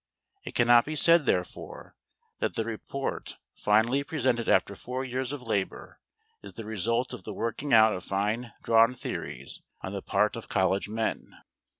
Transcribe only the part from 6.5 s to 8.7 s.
the result of the working out of fine